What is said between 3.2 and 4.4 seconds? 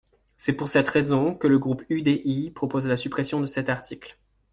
de cet article.